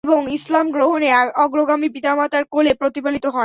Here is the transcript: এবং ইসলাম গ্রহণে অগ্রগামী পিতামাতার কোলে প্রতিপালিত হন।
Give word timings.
এবং 0.03 0.21
ইসলাম 0.31 0.65
গ্রহণে 0.71 1.09
অগ্রগামী 1.37 1.87
পিতামাতার 1.95 2.43
কোলে 2.45 2.71
প্রতিপালিত 2.73 3.25
হন। 3.25 3.39